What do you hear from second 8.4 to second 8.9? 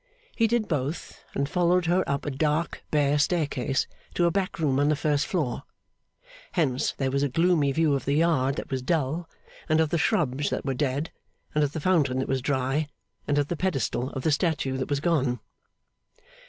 that was